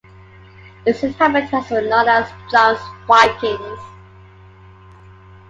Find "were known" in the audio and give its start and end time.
1.69-2.09